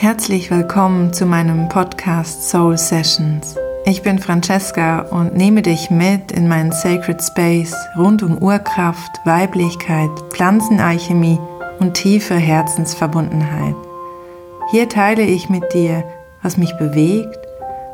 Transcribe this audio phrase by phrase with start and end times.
[0.00, 3.54] Herzlich willkommen zu meinem Podcast Soul Sessions.
[3.84, 10.08] Ich bin Francesca und nehme dich mit in meinen Sacred Space rund um Urkraft, Weiblichkeit,
[10.30, 11.38] Pflanzenalchemie
[11.80, 13.74] und tiefe Herzensverbundenheit.
[14.70, 16.02] Hier teile ich mit dir,
[16.40, 17.38] was mich bewegt,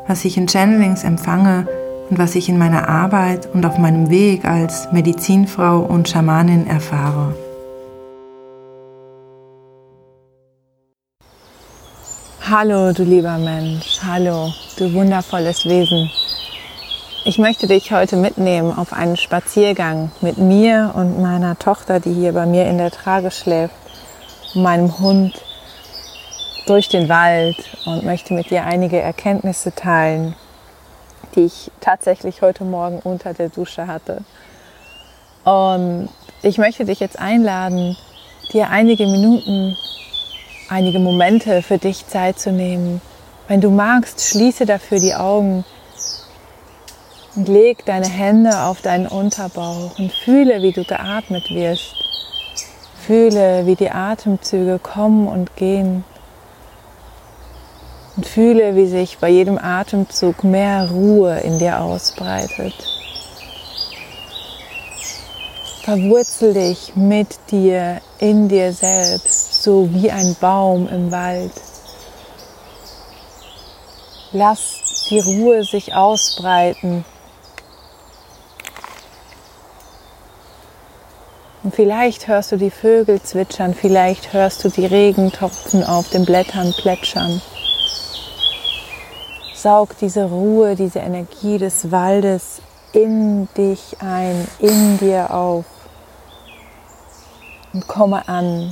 [0.07, 1.67] was ich in Channelings empfange
[2.09, 7.35] und was ich in meiner Arbeit und auf meinem Weg als Medizinfrau und Schamanin erfahre.
[12.49, 16.09] Hallo, du lieber Mensch, hallo, du wundervolles Wesen.
[17.25, 22.31] Ich möchte dich heute mitnehmen auf einen Spaziergang mit mir und meiner Tochter, die hier
[22.31, 23.75] bei mir in der Trage schläft,
[24.53, 25.43] meinem Hund
[26.67, 30.33] durch den Wald und möchte mit dir einige Erkenntnisse teilen,
[31.35, 34.23] die ich tatsächlich heute Morgen unter der Dusche hatte.
[35.43, 36.07] Und
[36.43, 37.97] ich möchte dich jetzt einladen,
[38.53, 39.75] dir einige Minuten
[40.69, 43.01] einige Momente für dich Zeit zu nehmen.
[43.47, 45.63] Wenn du magst, schließe dafür die Augen
[47.35, 51.95] und leg deine Hände auf deinen Unterbauch und fühle, wie du geatmet wirst.
[53.05, 56.03] Fühle, wie die Atemzüge kommen und gehen.
[58.17, 62.73] Und fühle, wie sich bei jedem Atemzug mehr Ruhe in dir ausbreitet.
[65.83, 71.51] Verwurzel dich mit dir, in dir selbst so wie ein Baum im Wald.
[74.31, 77.05] Lass die Ruhe sich ausbreiten.
[81.63, 86.73] Und vielleicht hörst du die Vögel zwitschern, vielleicht hörst du die Regentropfen auf den Blättern
[86.73, 87.41] plätschern.
[89.53, 92.61] Saug diese Ruhe, diese Energie des Waldes
[92.93, 95.65] in dich ein, in dir auf
[97.73, 98.71] und komme an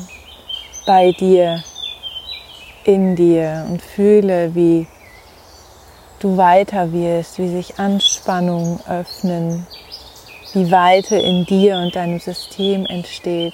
[0.86, 1.64] bei dir,
[2.84, 4.88] in dir und fühle, wie
[6.20, 9.66] du weiter wirst, wie sich Anspannungen öffnen,
[10.54, 13.54] wie Weite in dir und deinem System entsteht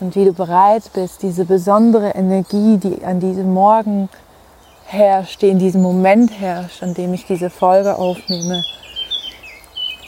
[0.00, 4.08] und wie du bereit bist, diese besondere Energie, die an diesem Morgen
[4.86, 8.64] herrscht, die in diesem Moment herrscht, an dem ich diese Folge aufnehme,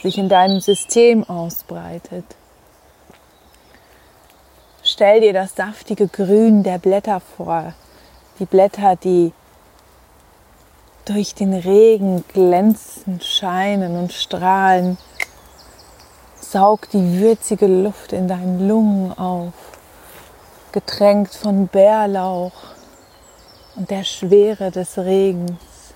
[0.01, 2.25] sich in deinem System ausbreitet.
[4.93, 7.73] Stell dir das saftige Grün der Blätter vor.
[8.39, 9.31] Die Blätter, die
[11.05, 14.97] durch den Regen glänzen, scheinen und strahlen.
[16.41, 19.53] Saug die würzige Luft in deinen Lungen auf,
[20.73, 22.51] getränkt von Bärlauch
[23.77, 25.93] und der Schwere des Regens.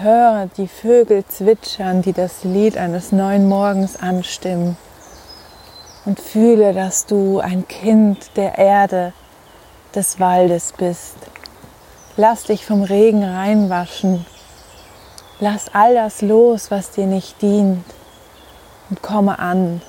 [0.00, 4.76] Hör die Vögel zwitschern, die das Lied eines neuen Morgens anstimmen
[6.04, 9.12] und fühle, dass du ein Kind der Erde,
[9.94, 11.16] des Waldes bist.
[12.16, 14.26] Lass dich vom Regen reinwaschen.
[15.40, 17.84] Lass all das los, was dir nicht dient
[18.90, 19.82] und komme an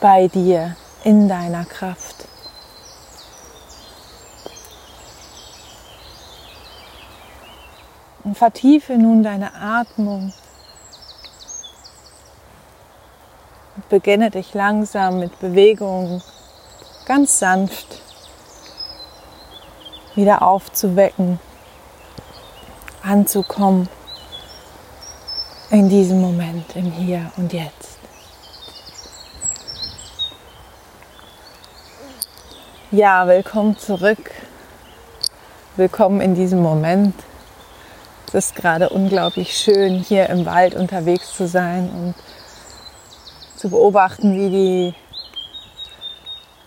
[0.00, 2.26] bei dir in deiner Kraft.
[8.22, 10.32] Und vertiefe nun deine Atmung
[13.90, 16.22] beginne dich langsam mit Bewegungen
[17.06, 18.00] ganz sanft
[20.14, 21.40] wieder aufzuwecken,
[23.02, 23.88] anzukommen
[25.70, 27.98] in diesem Moment, im Hier und Jetzt.
[32.92, 34.30] Ja, willkommen zurück.
[35.76, 37.14] Willkommen in diesem Moment.
[38.28, 42.14] Es ist gerade unglaublich schön, hier im Wald unterwegs zu sein und
[43.60, 44.94] zu beobachten, wie die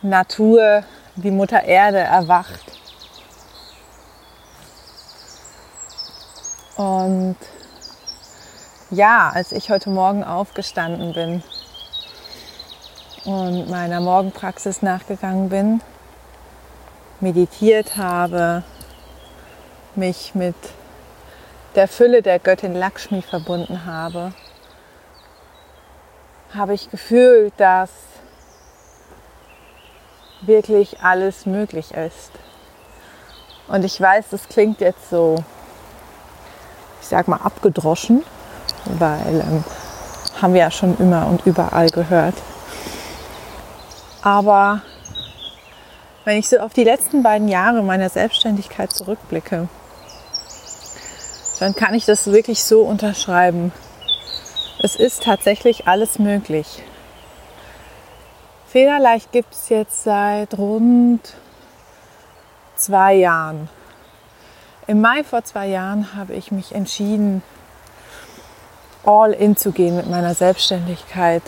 [0.08, 0.84] Natur,
[1.16, 2.62] die Mutter Erde erwacht.
[6.76, 7.38] Und
[8.92, 11.44] ja, als ich heute Morgen aufgestanden bin
[13.26, 15.82] und meiner Morgenpraxis nachgegangen bin,
[17.20, 18.64] meditiert habe,
[19.96, 20.56] mich mit
[21.74, 24.32] der Fülle der Göttin Lakshmi verbunden habe,
[26.56, 27.90] habe ich gefühlt, dass
[30.42, 32.32] wirklich alles möglich ist.
[33.68, 35.36] Und ich weiß, das klingt jetzt so,
[37.02, 38.24] ich sag mal, abgedroschen,
[38.86, 39.64] weil ähm,
[40.42, 42.36] haben wir ja schon immer und überall gehört.
[44.22, 44.82] Aber
[46.26, 49.68] wenn ich so auf die letzten beiden Jahre meiner Selbstständigkeit zurückblicke,
[51.60, 53.72] dann kann ich das wirklich so unterschreiben.
[54.86, 56.84] Es ist tatsächlich alles möglich.
[58.68, 61.22] Federleicht gibt es jetzt seit rund
[62.76, 63.70] zwei Jahren.
[64.86, 67.42] Im Mai vor zwei Jahren habe ich mich entschieden,
[69.06, 71.44] all in zu gehen mit meiner Selbstständigkeit,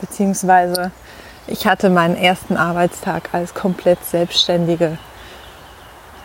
[0.00, 0.90] beziehungsweise
[1.46, 4.98] ich hatte meinen ersten Arbeitstag als komplett selbstständige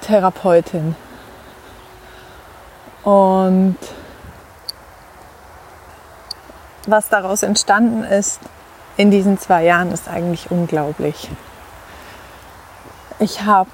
[0.02, 0.96] Therapeutin.
[3.04, 3.78] Und
[6.90, 8.40] was daraus entstanden ist
[8.98, 11.30] in diesen zwei Jahren, ist eigentlich unglaublich.
[13.20, 13.70] Ich habe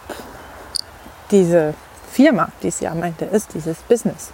[1.32, 1.74] diese
[2.12, 4.32] Firma, die es ja meinte, ist dieses Business,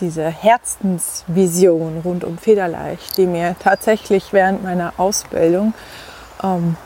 [0.00, 5.74] diese Herzensvision rund um Federleicht, die mir tatsächlich während meiner Ausbildung
[6.42, 6.76] ähm,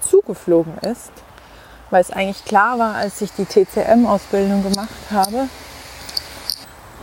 [0.00, 1.10] zugeflogen ist,
[1.90, 5.48] weil es eigentlich klar war, als ich die TCM-Ausbildung gemacht habe,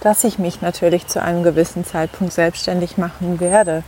[0.08, 3.84] dass ich mich natürlich zu einem gewissen Zeitpunkt selbstständig machen werde.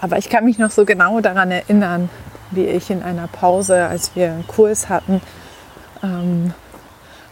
[0.00, 2.10] Aber ich kann mich noch so genau daran erinnern,
[2.50, 5.22] wie ich in einer Pause, als wir einen Kurs hatten,
[6.02, 6.52] ähm,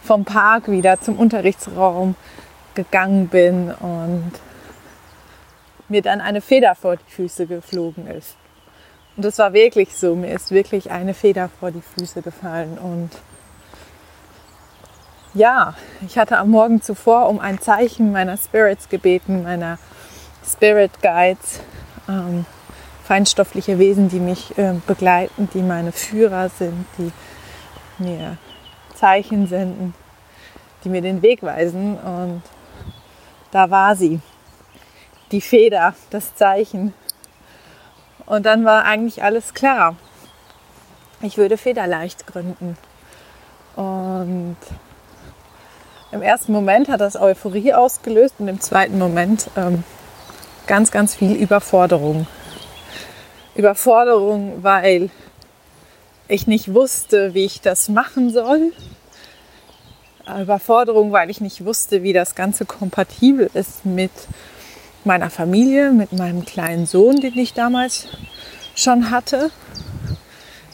[0.01, 2.15] vom Park wieder zum Unterrichtsraum
[2.73, 4.31] gegangen bin und
[5.89, 8.35] mir dann eine Feder vor die Füße geflogen ist.
[9.17, 13.09] Und das war wirklich so, mir ist wirklich eine Feder vor die Füße gefallen und
[15.39, 15.73] ja,
[16.05, 19.79] ich hatte am Morgen zuvor um ein Zeichen meiner Spirits gebeten, meiner
[20.45, 21.61] Spirit Guides,
[22.09, 22.45] ähm,
[23.05, 27.11] feinstoffliche Wesen, die mich äh, begleiten, die meine Führer sind, die
[27.99, 28.37] mir
[28.95, 29.93] Zeichen senden,
[30.83, 31.97] die mir den Weg weisen.
[31.97, 32.41] Und
[33.51, 34.19] da war sie,
[35.31, 36.93] die Feder, das Zeichen.
[38.25, 39.95] Und dann war eigentlich alles klar.
[41.21, 42.77] Ich würde Federleicht gründen.
[43.77, 44.57] Und
[46.11, 49.83] im ersten Moment hat das Euphorie ausgelöst und im zweiten Moment ähm,
[50.67, 52.27] ganz, ganz viel Überforderung.
[53.55, 55.09] Überforderung, weil
[56.27, 58.71] ich nicht wusste, wie ich das machen soll.
[60.41, 64.11] Überforderung, weil ich nicht wusste, wie das Ganze kompatibel ist mit
[65.03, 68.07] meiner Familie, mit meinem kleinen Sohn, den ich damals
[68.75, 69.49] schon hatte.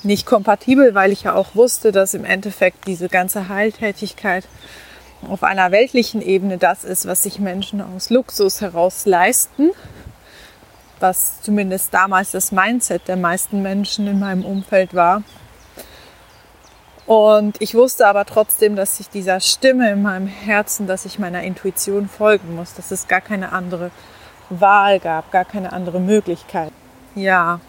[0.03, 4.45] Nicht kompatibel, weil ich ja auch wusste, dass im Endeffekt diese ganze Heiltätigkeit
[5.29, 9.71] auf einer weltlichen Ebene das ist, was sich Menschen aus Luxus heraus leisten,
[10.99, 15.23] was zumindest damals das Mindset der meisten Menschen in meinem Umfeld war.
[17.05, 21.43] Und ich wusste aber trotzdem, dass ich dieser Stimme in meinem Herzen, dass ich meiner
[21.43, 23.91] Intuition folgen muss, dass es gar keine andere
[24.49, 26.71] Wahl gab, gar keine andere Möglichkeit.
[27.13, 27.59] Ja,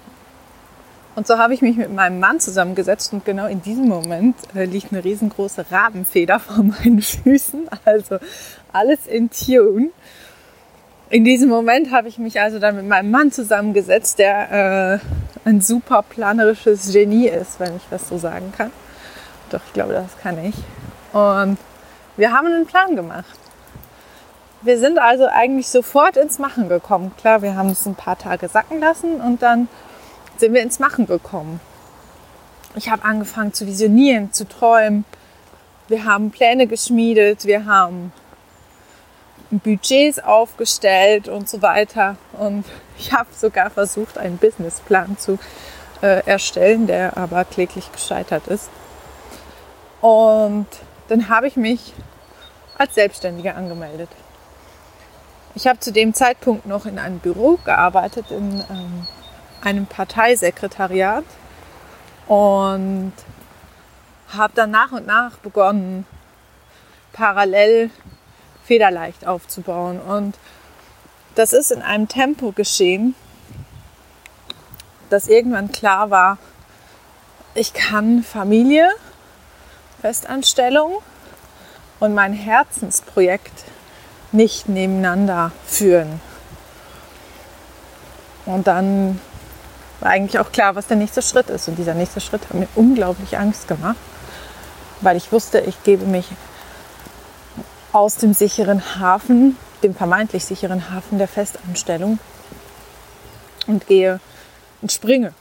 [1.17, 4.67] und so habe ich mich mit meinem Mann zusammengesetzt und genau in diesem Moment äh,
[4.67, 7.69] liegt eine riesengroße Rabenfeder vor meinen Füßen.
[7.87, 8.19] Also
[8.71, 9.89] alles in Tune.
[11.09, 15.01] In diesem Moment habe ich mich also dann mit meinem Mann zusammengesetzt, der
[15.45, 18.71] äh, ein super planerisches Genie ist, wenn ich das so sagen kann.
[19.49, 20.55] Doch, ich glaube, das kann ich.
[21.15, 21.57] Und
[22.19, 23.39] wir haben einen Plan gemacht.
[24.61, 27.13] Wir sind also eigentlich sofort ins Machen gekommen.
[27.17, 29.69] Klar, wir haben es ein paar Tage sacken lassen und dann
[30.41, 31.61] sind wir ins Machen gekommen.
[32.75, 35.05] Ich habe angefangen zu visionieren, zu träumen.
[35.89, 38.13] Wir haben Pläne geschmiedet, wir haben
[39.51, 42.17] Budgets aufgestellt und so weiter.
[42.33, 42.65] Und
[42.99, 45.39] ich habe sogar versucht, einen Businessplan zu
[46.03, 48.69] äh, erstellen, der aber kläglich gescheitert ist.
[50.01, 50.67] Und
[51.09, 51.95] dann habe ich mich
[52.77, 54.11] als Selbstständige angemeldet.
[55.55, 59.07] Ich habe zu dem Zeitpunkt noch in einem Büro gearbeitet in ähm,
[59.63, 61.25] einem Parteisekretariat
[62.27, 63.13] und
[64.29, 66.07] habe dann nach und nach begonnen,
[67.13, 67.91] parallel
[68.65, 70.01] federleicht aufzubauen.
[70.01, 70.37] Und
[71.35, 73.15] das ist in einem Tempo geschehen,
[75.11, 76.39] dass irgendwann klar war,
[77.55, 78.91] ich kann Familie,
[80.01, 80.99] Festanstellung
[82.01, 83.65] und mein Herzensprojekt
[84.33, 86.21] nicht nebeneinander führen.
[88.45, 89.21] Und dann
[90.01, 91.69] war eigentlich auch klar, was der nächste Schritt ist.
[91.69, 93.97] Und dieser nächste Schritt hat mir unglaublich Angst gemacht,
[95.01, 96.27] weil ich wusste, ich gebe mich
[97.93, 102.19] aus dem sicheren Hafen, dem vermeintlich sicheren Hafen der Festanstellung
[103.67, 104.21] und gehe
[104.83, 105.33] und springe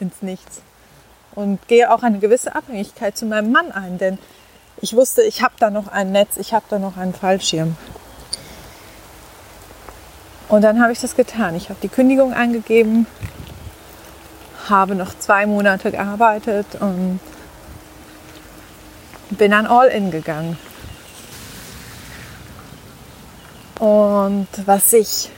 [0.00, 0.62] ins Nichts.
[1.34, 4.18] Und gehe auch eine gewisse Abhängigkeit zu meinem Mann ein, denn
[4.80, 7.76] ich wusste, ich habe da noch ein Netz, ich habe da noch einen Fallschirm.
[10.48, 11.54] Und dann habe ich das getan.
[11.54, 13.06] Ich habe die Kündigung eingegeben,
[14.70, 17.20] habe noch zwei Monate gearbeitet und
[19.30, 20.58] bin dann All-In gegangen.
[23.78, 25.30] Und was sich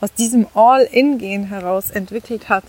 [0.00, 2.64] aus diesem All-In-Gehen heraus entwickelt hat,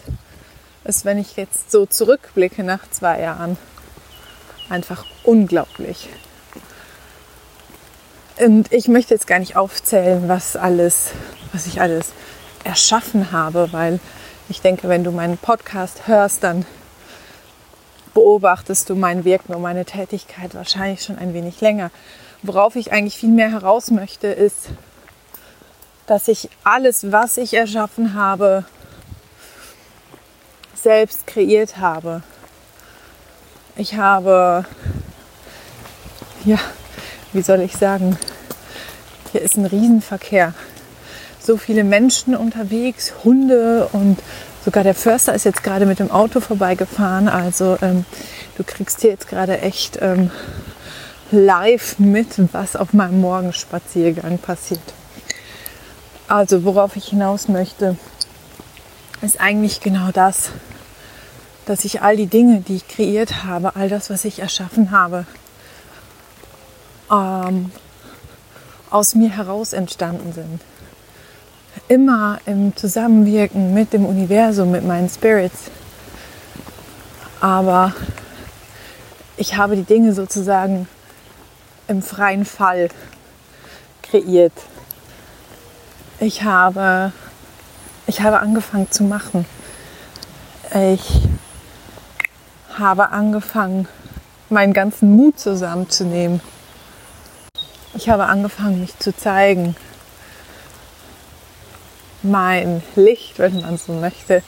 [0.84, 3.58] ist, wenn ich jetzt so zurückblicke nach zwei Jahren,
[4.70, 6.10] einfach unglaublich.
[8.40, 11.12] Und ich möchte jetzt gar nicht aufzählen, was alles,
[11.54, 12.12] was ich alles
[12.64, 14.00] erschaffen habe, weil
[14.50, 16.66] ich denke, wenn du meinen Podcast hörst, dann
[18.14, 21.92] beobachtest du mein Wirken und meine Tätigkeit wahrscheinlich schon ein wenig länger.
[22.44, 24.70] Worauf ich eigentlich viel mehr heraus möchte, ist,
[26.08, 28.66] dass ich alles, was ich erschaffen habe,
[30.76, 32.22] selbst kreiert habe.
[33.76, 34.66] Ich habe,
[36.46, 36.60] ja,
[37.34, 38.18] wie soll ich sagen,
[39.32, 40.54] hier ist ein Riesenverkehr.
[41.46, 44.18] So viele Menschen unterwegs, Hunde und
[44.64, 47.28] sogar der Förster ist jetzt gerade mit dem Auto vorbeigefahren.
[47.30, 48.04] Also ähm,
[48.58, 50.32] du kriegst hier jetzt gerade echt ähm,
[51.30, 54.82] live mit, was auf meinem Morgenspaziergang passiert.
[56.28, 57.96] Also worauf ich hinaus möchte,
[59.22, 60.50] ist eigentlich genau das,
[61.68, 65.28] dass ich all die Dinge, die ich kreiert habe, all das, was ich erschaffen habe,
[67.12, 67.72] ähm,
[68.90, 70.60] aus mir heraus entstanden sind.
[71.88, 75.70] Immer im Zusammenwirken mit dem Universum, mit meinen Spirits.
[77.42, 77.94] Aber
[79.38, 80.88] ich habe die Dinge sozusagen
[81.88, 82.90] im freien Fall
[84.02, 84.54] kreiert.
[86.20, 87.12] Ich habe,
[88.08, 89.46] ich habe angefangen zu machen.
[90.74, 91.22] Ich
[92.78, 93.88] habe angefangen,
[94.50, 96.42] meinen ganzen Mut zusammenzunehmen.
[97.94, 99.76] Ich habe angefangen, mich zu zeigen.
[102.26, 104.42] Mein Licht, wenn man so möchte,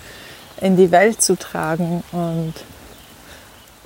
[0.61, 2.03] in die Welt zu tragen.
[2.11, 2.55] Und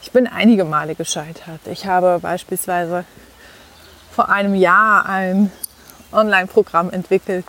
[0.02, 1.60] ich bin einige Male gescheitert.
[1.66, 3.04] Ich habe beispielsweise
[4.12, 5.52] vor einem Jahr ein
[6.12, 7.46] Online-Programm entwickelt.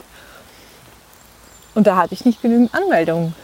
[1.75, 3.35] Und da hatte ich nicht genügend Anmeldungen.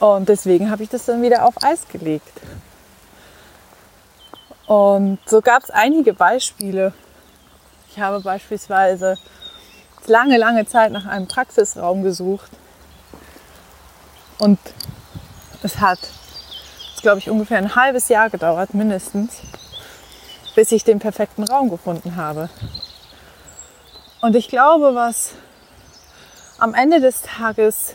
[0.00, 2.40] Und deswegen habe ich das dann wieder auf Eis gelegt.
[4.66, 6.92] Und so gab es einige Beispiele.
[7.90, 9.18] Ich habe beispielsweise
[10.08, 12.50] lange, lange Zeit nach einem Praxisraum gesucht.
[14.38, 14.58] Und
[15.62, 15.98] es hat,
[17.02, 19.40] glaube ich, ungefähr ein halbes Jahr gedauert, mindestens,
[20.54, 22.48] bis ich den perfekten Raum gefunden habe.
[24.20, 25.32] Und ich glaube, was
[26.58, 27.94] am Ende des Tages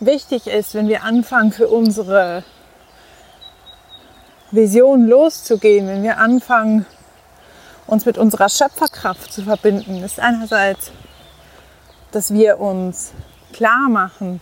[0.00, 2.44] wichtig ist, wenn wir anfangen, für unsere
[4.50, 6.86] Vision loszugehen, wenn wir anfangen,
[7.86, 10.90] uns mit unserer Schöpferkraft zu verbinden, ist einerseits,
[12.10, 13.12] dass wir uns
[13.52, 14.40] klar machen,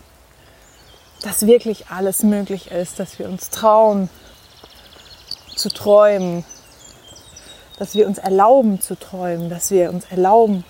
[1.23, 4.09] dass wirklich alles möglich ist, dass wir uns trauen
[5.57, 6.45] zu träumen,
[7.79, 10.65] dass wir uns erlauben zu träumen, dass wir uns erlauben,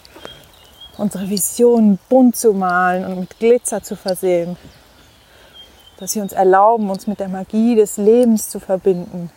[0.97, 4.57] unsere Visionen bunt zu malen und mit Glitzer zu versehen.
[5.99, 9.31] Dass wir uns erlauben, uns mit der Magie des Lebens zu verbinden.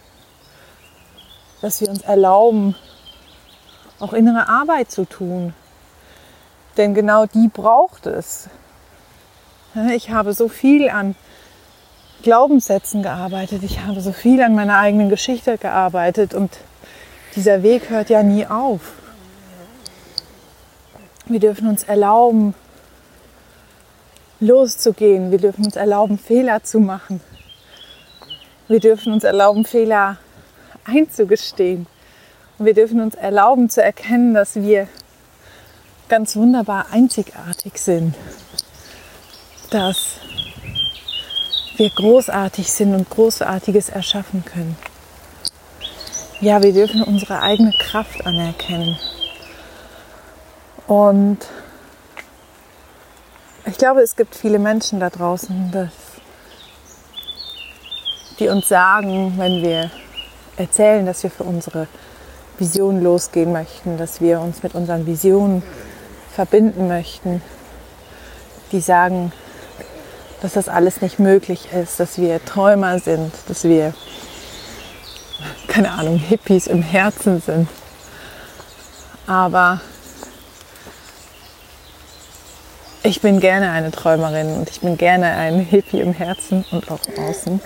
[1.62, 2.76] Dass wir uns erlauben,
[4.00, 5.54] auch innere Arbeit zu tun.
[6.78, 8.50] Denn genau die braucht es.
[9.94, 11.16] Ich habe so viel an
[12.24, 13.64] Glaubenssätzen gearbeitet.
[13.64, 16.52] Ich habe so viel an meiner eigenen Geschichte gearbeitet und
[17.36, 18.94] dieser Weg hört ja nie auf.
[21.26, 22.56] Wir dürfen uns erlauben,
[24.40, 25.32] loszugehen.
[25.32, 27.22] Wir dürfen uns erlauben, Fehler zu machen.
[28.68, 30.18] Wir dürfen uns erlauben, Fehler
[30.86, 31.88] einzugestehen.
[32.58, 34.88] Und wir dürfen uns erlauben zu erkennen, dass wir
[36.10, 38.16] ganz wunderbar einzigartig sind.
[39.70, 40.18] Dass
[41.76, 44.76] wir großartig sind und Großartiges erschaffen können.
[46.42, 48.98] Ja, wir dürfen unsere eigene Kraft anerkennen.
[50.88, 51.40] Und
[53.66, 55.92] ich glaube, es gibt viele Menschen da draußen, dass,
[58.40, 59.92] die uns sagen, wenn wir
[60.56, 61.88] erzählen, dass wir für unsere
[62.60, 65.64] Vision losgehen möchten, dass wir uns mit unseren Visionen
[66.34, 67.42] verbinden möchten,
[68.72, 69.32] die sagen,
[70.42, 73.94] dass das alles nicht möglich ist, dass wir Träumer sind, dass wir,
[75.68, 77.68] keine Ahnung, Hippies im Herzen sind.
[79.26, 79.82] Aber
[83.04, 87.00] ich bin gerne eine Träumerin und ich bin gerne ein Hippie im Herzen und auch
[87.18, 87.62] Außen.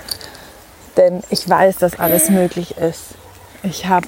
[0.98, 3.16] Denn ich weiß, dass alles möglich ist.
[3.64, 4.08] Ich habe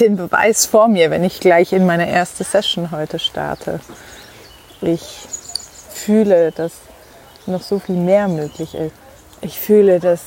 [0.00, 3.80] den Beweis vor mir, wenn ich gleich in meine erste Session heute starte.
[4.80, 5.26] Ich
[5.92, 6.72] fühle, dass
[7.46, 8.94] noch so viel mehr möglich ist.
[9.40, 10.20] Ich fühle, dass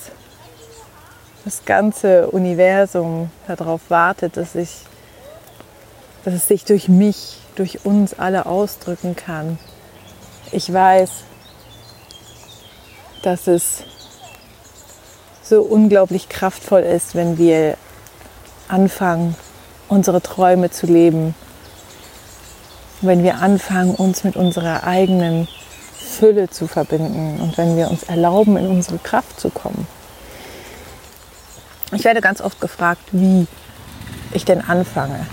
[1.45, 4.69] das ganze Universum darauf wartet, dass, ich,
[6.25, 9.59] dass es sich durch mich, durch uns alle ausdrücken kann.
[10.51, 11.09] Ich weiß,
[13.23, 13.83] dass es
[15.43, 17.75] so unglaublich kraftvoll ist, wenn wir
[18.67, 19.35] anfangen,
[19.89, 21.35] unsere Träume zu leben.
[23.01, 25.47] Wenn wir anfangen, uns mit unserer eigenen
[25.93, 29.87] Fülle zu verbinden und wenn wir uns erlauben, in unsere Kraft zu kommen.
[31.91, 33.47] Ich werde ganz oft gefragt, wie
[34.31, 35.25] ich denn anfange.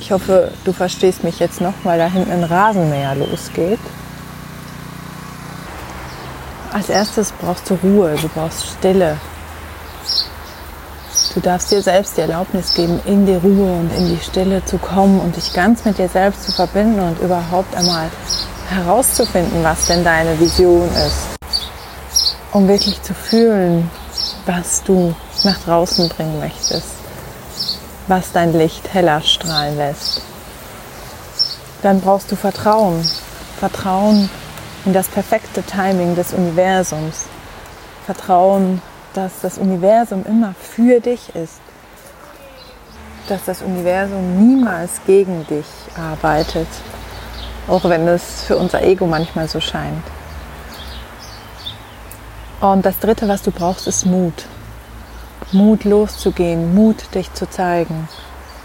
[0.00, 3.78] Ich hoffe, du verstehst mich jetzt noch, weil da hinten ein Rasenmäher losgeht.
[6.72, 9.18] Als erstes brauchst du Ruhe, du brauchst Stille.
[11.34, 14.78] Du darfst dir selbst die Erlaubnis geben, in die Ruhe und in die Stille zu
[14.78, 18.08] kommen und dich ganz mit dir selbst zu verbinden und überhaupt einmal
[18.68, 21.38] herauszufinden, was denn deine Vision ist.
[22.52, 23.90] Um wirklich zu fühlen,
[24.44, 27.02] was du nach draußen bringen möchtest
[28.08, 30.22] was dein Licht heller strahlen lässt.
[31.82, 33.02] Dann brauchst du Vertrauen.
[33.58, 34.28] Vertrauen
[34.84, 37.24] in das perfekte Timing des Universums.
[38.06, 38.82] Vertrauen,
[39.14, 41.60] dass das Universum immer für dich ist.
[43.28, 45.66] Dass das Universum niemals gegen dich
[45.96, 46.68] arbeitet.
[47.68, 50.02] Auch wenn es für unser Ego manchmal so scheint.
[52.60, 54.46] Und das Dritte, was du brauchst, ist Mut.
[55.52, 58.08] Mut loszugehen, Mut dich zu zeigen,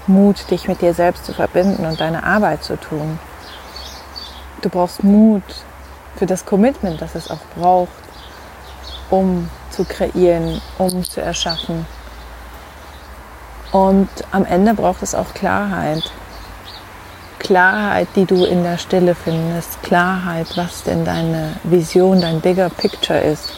[0.05, 3.19] Mut dich mit dir selbst zu verbinden und deine Arbeit zu tun.
[4.61, 5.43] Du brauchst Mut
[6.15, 8.06] für das Commitment, das es auch braucht,
[9.09, 11.85] um zu kreieren, um zu erschaffen.
[13.71, 16.03] Und am Ende braucht es auch Klarheit.
[17.39, 19.81] Klarheit, die du in der Stille findest.
[19.83, 23.53] Klarheit, was denn deine Vision, dein bigger Picture ist.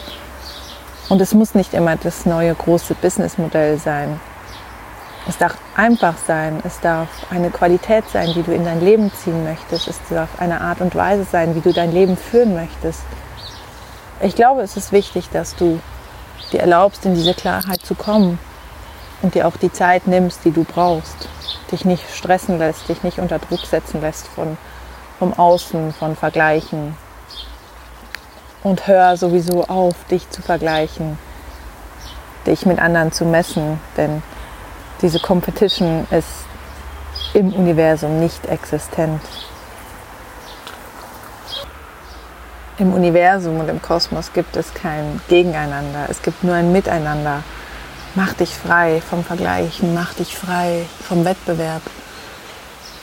[1.08, 4.20] Und es muss nicht immer das neue große Businessmodell sein.
[5.28, 9.44] Es darf einfach sein, es darf eine Qualität sein, die du in dein Leben ziehen
[9.44, 9.88] möchtest.
[9.88, 13.02] Es darf eine Art und Weise sein, wie du dein Leben führen möchtest.
[14.22, 15.80] Ich glaube, es ist wichtig, dass du
[16.52, 18.38] dir erlaubst, in diese Klarheit zu kommen
[19.22, 21.28] und dir auch die Zeit nimmst, die du brauchst.
[21.72, 24.58] Dich nicht stressen lässt, dich nicht unter Druck setzen lässt von,
[25.18, 26.94] vom Außen, von Vergleichen,
[28.62, 31.18] und hör sowieso auf, dich zu vergleichen,
[32.46, 34.22] dich mit anderen zu messen, denn
[35.02, 36.44] diese Competition ist
[37.32, 39.22] im Universum nicht existent.
[42.80, 47.44] Im Universum und im Kosmos gibt es kein Gegeneinander, es gibt nur ein Miteinander.
[48.16, 51.82] Mach dich frei vom Vergleichen, mach dich frei vom Wettbewerb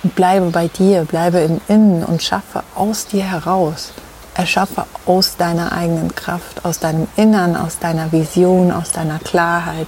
[0.03, 3.93] und bleibe bei dir, bleibe im Innen und schaffe aus dir heraus
[4.37, 9.87] erschaffe aus deiner eigenen Kraft, aus deinem Innern, aus deiner Vision, aus deiner Klarheit,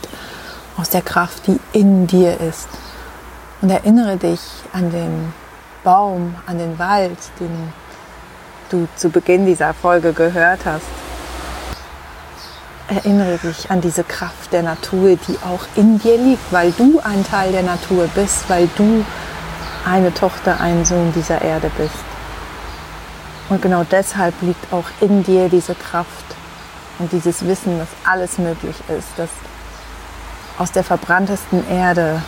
[0.77, 2.67] aus der Kraft, die in dir ist.
[3.61, 4.41] Und erinnere dich
[4.73, 5.33] an den
[5.83, 7.73] Baum, an den Wald, den
[8.69, 10.85] du zu Beginn dieser Folge gehört hast.
[12.87, 17.23] Erinnere dich an diese Kraft der Natur, die auch in dir liegt, weil du ein
[17.25, 19.05] Teil der Natur bist, weil du
[19.85, 21.93] eine Tochter, ein Sohn dieser Erde bist.
[23.49, 26.25] Und genau deshalb liegt auch in dir diese Kraft
[26.99, 29.29] und dieses Wissen, dass alles möglich ist, dass
[30.57, 32.21] aus der verbranntesten Erde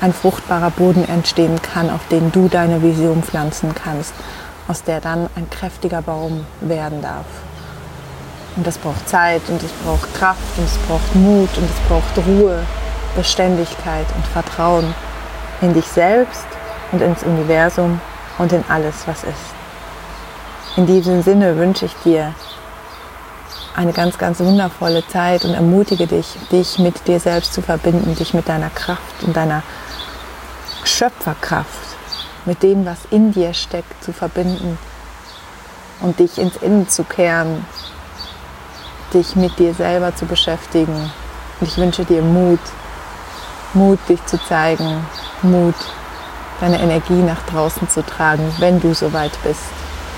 [0.00, 4.12] ein fruchtbarer Boden entstehen kann, auf den du deine Vision pflanzen kannst,
[4.68, 7.26] aus der dann ein kräftiger Baum werden darf.
[8.56, 12.26] Und das braucht Zeit und es braucht Kraft und es braucht Mut und es braucht
[12.26, 12.62] Ruhe,
[13.16, 14.94] Beständigkeit und Vertrauen
[15.60, 16.46] in dich selbst
[16.92, 18.00] und ins Universum
[18.38, 19.58] und in alles, was ist.
[20.76, 22.34] In diesem Sinne wünsche ich dir
[23.74, 28.34] eine ganz, ganz wundervolle Zeit und ermutige dich, dich mit dir selbst zu verbinden, dich
[28.34, 29.62] mit deiner Kraft und deiner
[30.84, 31.97] Schöpferkraft,
[32.48, 34.76] mit dem, was in dir steckt, zu verbinden
[36.00, 37.64] und dich ins Innen zu kehren,
[39.14, 41.12] dich mit dir selber zu beschäftigen.
[41.60, 42.60] Und ich wünsche dir Mut,
[43.74, 45.06] Mut, dich zu zeigen,
[45.42, 45.76] Mut,
[46.60, 49.62] deine Energie nach draußen zu tragen, wenn du soweit bist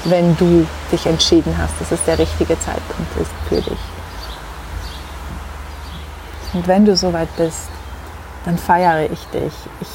[0.04, 3.78] wenn du dich entschieden hast, dass es der richtige Zeitpunkt ist für dich.
[6.52, 7.68] Und wenn du soweit bist,
[8.44, 9.52] dann feiere ich dich.
[9.80, 9.88] Ich,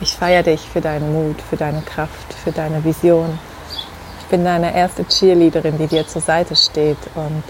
[0.00, 3.38] ich feiere dich für deinen Mut, für deine Kraft, für deine Vision.
[4.20, 7.42] Ich bin deine erste Cheerleaderin, die dir zur Seite steht und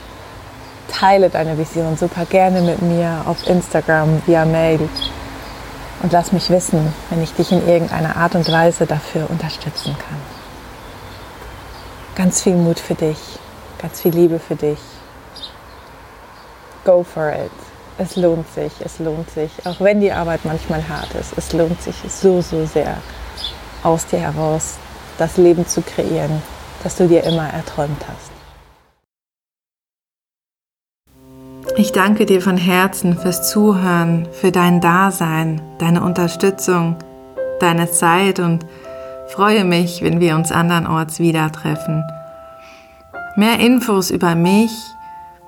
[0.89, 4.89] teile deine Vision super gerne mit mir auf Instagram via Mail
[6.03, 10.19] und lass mich wissen, wenn ich dich in irgendeiner Art und Weise dafür unterstützen kann.
[12.17, 13.19] Ganz viel Mut für dich,
[13.81, 14.79] ganz viel Liebe für dich.
[16.85, 17.70] Go for it.
[18.01, 19.51] Es lohnt sich, es lohnt sich.
[19.67, 22.97] Auch wenn die Arbeit manchmal hart ist, es lohnt sich so, so sehr,
[23.83, 24.79] aus dir heraus
[25.19, 26.41] das Leben zu kreieren,
[26.83, 28.31] das du dir immer erträumt hast.
[31.77, 36.97] Ich danke dir von Herzen fürs Zuhören, für dein Dasein, deine Unterstützung,
[37.61, 38.65] deine Zeit und
[39.29, 42.03] freue mich, wenn wir uns andernorts wieder treffen.
[43.37, 44.71] Mehr Infos über mich,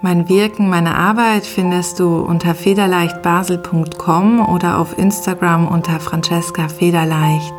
[0.02, 7.54] mein Wirken, meine Arbeit findest du unter federleichtbasel.com oder auf Instagram unter Francesca Federleicht.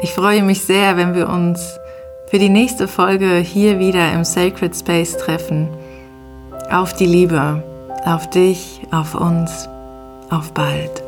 [0.00, 1.78] Ich freue mich sehr, wenn wir uns
[2.28, 5.68] für die nächste Folge hier wieder im Sacred Space treffen.
[6.70, 7.62] Auf die Liebe,
[8.04, 9.68] auf dich, auf uns,
[10.30, 11.01] auf bald.